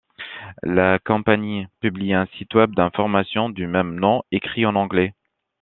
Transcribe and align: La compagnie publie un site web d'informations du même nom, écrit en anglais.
La 0.63 0.97
compagnie 0.97 1.67
publie 1.79 2.15
un 2.15 2.25
site 2.35 2.55
web 2.55 2.73
d'informations 2.73 3.49
du 3.51 3.67
même 3.67 3.99
nom, 3.99 4.23
écrit 4.31 4.65
en 4.65 4.75
anglais. 4.75 5.13